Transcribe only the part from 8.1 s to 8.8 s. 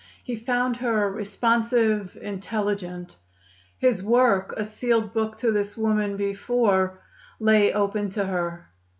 her.